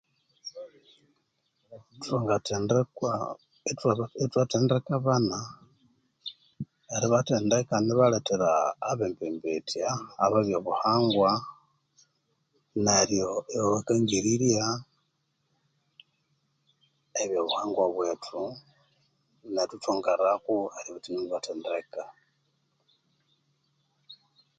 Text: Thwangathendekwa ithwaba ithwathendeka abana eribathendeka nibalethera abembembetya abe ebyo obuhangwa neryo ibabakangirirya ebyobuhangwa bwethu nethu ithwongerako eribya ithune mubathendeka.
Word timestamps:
Thwangathendekwa 2.03 3.13
ithwaba 3.71 4.05
ithwathendeka 4.25 4.91
abana 4.99 5.37
eribathendeka 6.95 7.75
nibalethera 7.79 8.51
abembembetya 8.89 9.89
abe 10.23 10.37
ebyo 10.43 10.55
obuhangwa 10.61 11.31
neryo 12.85 13.29
ibabakangirirya 13.53 14.65
ebyobuhangwa 17.21 17.83
bwethu 17.93 18.41
nethu 19.53 19.75
ithwongerako 19.77 20.55
eribya 20.77 20.97
ithune 20.99 21.17
mubathendeka. 21.23 22.03